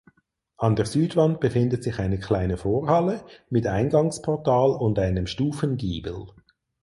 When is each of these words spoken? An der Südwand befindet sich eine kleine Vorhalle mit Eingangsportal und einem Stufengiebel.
An 0.57 0.75
der 0.75 0.87
Südwand 0.87 1.39
befindet 1.41 1.83
sich 1.83 1.99
eine 1.99 2.17
kleine 2.17 2.57
Vorhalle 2.57 3.23
mit 3.51 3.67
Eingangsportal 3.67 4.71
und 4.71 4.97
einem 4.97 5.27
Stufengiebel. 5.27 6.25